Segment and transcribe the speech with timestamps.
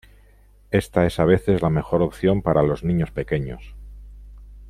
[0.71, 3.75] Esta es a veces la mejor opción para los niños pequeños.